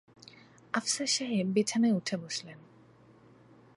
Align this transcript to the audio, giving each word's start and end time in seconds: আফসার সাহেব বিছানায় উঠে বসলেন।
আফসার 0.73 1.07
সাহেব 1.07 1.47
বিছানায় 1.47 1.93
উঠে 1.93 2.15
বসলেন। 2.17 2.59